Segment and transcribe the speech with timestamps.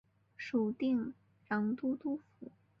[0.35, 1.13] 属定
[1.47, 2.51] 襄都督府。